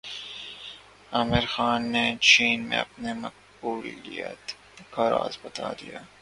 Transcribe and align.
عامر 1.11 1.45
خان 1.45 1.81
نے 1.91 2.05
چین 2.21 2.59
میں 2.69 2.77
اپنی 2.77 3.13
مقبولیت 3.13 4.43
کا 4.91 5.09
راز 5.09 5.37
بتادیا 5.43 5.99